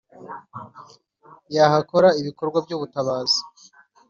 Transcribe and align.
yahakora 1.55 2.07
ibikorwa 2.21 2.57
cy'ubutabazi. 2.67 3.39